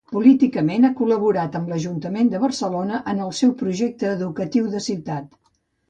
Políticament 0.13 0.87
ha 0.87 0.89
col·laborat 1.01 1.59
amb 1.59 1.69
l'ajuntament 1.73 2.33
de 2.33 2.41
Barcelona 2.47 3.05
en 3.15 3.25
el 3.29 3.39
seu 3.43 3.55
Projecte 3.63 4.13
Educatiu 4.19 4.77
de 4.77 4.87
Ciutat. 4.93 5.35